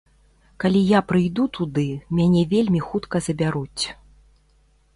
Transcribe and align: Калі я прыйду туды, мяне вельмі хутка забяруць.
Калі 0.61 0.79
я 0.91 1.01
прыйду 1.09 1.45
туды, 1.59 1.85
мяне 2.21 2.41
вельмі 2.55 2.81
хутка 2.89 3.17
забяруць. 3.27 3.83